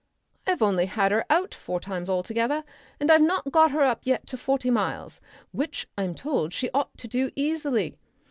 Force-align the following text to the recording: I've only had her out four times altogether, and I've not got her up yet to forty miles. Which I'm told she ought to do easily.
I've 0.47 0.63
only 0.63 0.87
had 0.87 1.11
her 1.11 1.25
out 1.29 1.53
four 1.53 1.79
times 1.79 2.09
altogether, 2.09 2.63
and 2.99 3.11
I've 3.11 3.21
not 3.21 3.51
got 3.51 3.69
her 3.69 3.83
up 3.83 3.99
yet 4.03 4.25
to 4.29 4.35
forty 4.35 4.71
miles. 4.71 5.21
Which 5.51 5.85
I'm 5.95 6.15
told 6.15 6.55
she 6.55 6.71
ought 6.71 6.97
to 6.97 7.07
do 7.07 7.29
easily. 7.35 7.99